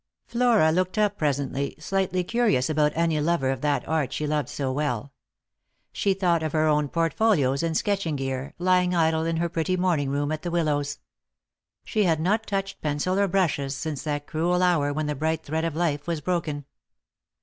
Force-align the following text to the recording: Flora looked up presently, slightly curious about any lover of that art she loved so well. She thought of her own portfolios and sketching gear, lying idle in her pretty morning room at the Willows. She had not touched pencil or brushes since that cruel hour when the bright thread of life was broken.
Flora 0.25 0.71
looked 0.71 0.97
up 0.97 1.15
presently, 1.15 1.75
slightly 1.77 2.23
curious 2.23 2.71
about 2.71 2.91
any 2.95 3.21
lover 3.21 3.51
of 3.51 3.61
that 3.61 3.87
art 3.87 4.11
she 4.11 4.25
loved 4.25 4.49
so 4.49 4.71
well. 4.71 5.11
She 5.93 6.15
thought 6.15 6.41
of 6.41 6.53
her 6.53 6.65
own 6.67 6.87
portfolios 6.89 7.61
and 7.61 7.77
sketching 7.77 8.15
gear, 8.15 8.55
lying 8.57 8.95
idle 8.95 9.25
in 9.25 9.37
her 9.37 9.47
pretty 9.47 9.77
morning 9.77 10.09
room 10.09 10.31
at 10.31 10.41
the 10.41 10.49
Willows. 10.49 10.97
She 11.85 12.05
had 12.05 12.19
not 12.19 12.47
touched 12.47 12.81
pencil 12.81 13.19
or 13.19 13.27
brushes 13.27 13.75
since 13.77 14.01
that 14.01 14.25
cruel 14.25 14.63
hour 14.63 14.91
when 14.91 15.05
the 15.05 15.13
bright 15.13 15.43
thread 15.43 15.65
of 15.65 15.75
life 15.75 16.07
was 16.07 16.19
broken. 16.19 16.65